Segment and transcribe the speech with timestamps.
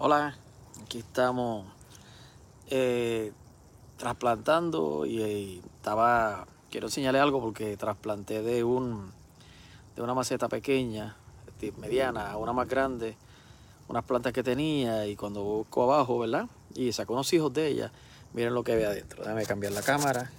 [0.00, 0.36] Hola,
[0.84, 1.66] aquí estamos
[2.70, 3.32] eh,
[3.96, 9.10] trasplantando y, estaba, quiero enseñarle algo porque trasplanté de un
[9.96, 11.16] de una maceta pequeña,
[11.78, 13.16] mediana, a una más grande,
[13.88, 16.46] unas plantas que tenía y cuando busco abajo, ¿verdad?
[16.76, 17.90] Y saco unos hijos de ella,
[18.34, 19.24] miren lo que ve adentro.
[19.24, 20.30] Déjame cambiar la cámara.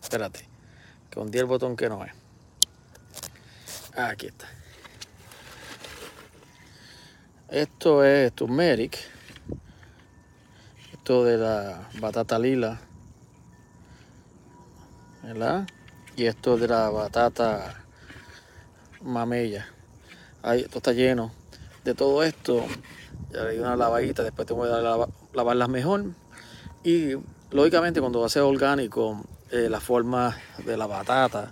[0.00, 0.48] Espérate,
[1.10, 2.27] que hundí el botón que no es.
[3.98, 4.46] Aquí está.
[7.48, 8.96] Esto es turmeric.
[10.92, 12.78] Esto de la batata lila.
[15.24, 15.66] ¿Verdad?
[16.14, 17.82] Y esto de la batata
[19.02, 19.66] mamella.
[20.42, 21.32] Ahí, esto está lleno
[21.82, 22.64] de todo esto.
[23.32, 26.04] Ya le di una lavadita, después tengo que lavarlas mejor.
[26.84, 27.14] Y
[27.50, 31.50] lógicamente cuando va a ser orgánico, eh, la forma de la batata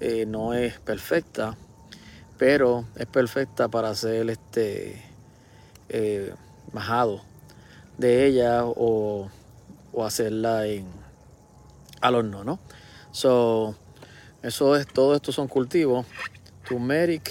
[0.00, 1.56] eh, no es perfecta,
[2.38, 5.02] pero es perfecta para hacer este
[5.90, 6.32] eh,
[6.72, 7.22] majado
[7.98, 9.28] de ella o,
[10.02, 10.86] hacerla en
[12.00, 12.58] al horno, ¿no?
[13.12, 13.74] So,
[14.42, 16.06] eso es, todo esto son cultivos,
[16.66, 17.30] turmeric,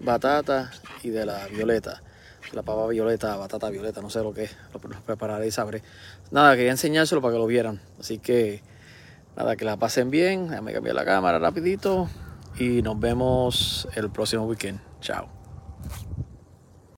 [0.00, 0.70] batata
[1.02, 2.02] y de la violeta.
[2.52, 5.82] La papa violeta, batata violeta, no sé lo que es, lo, prepararé y sabré.
[6.30, 7.80] Nada, quería enseñárselo para que lo vieran.
[7.98, 8.60] Así que
[9.36, 10.48] Nada, que la pasen bien.
[10.48, 12.08] Déjame cambiar la cámara rapidito.
[12.58, 14.80] Y nos vemos el próximo weekend.
[15.00, 15.28] Chao.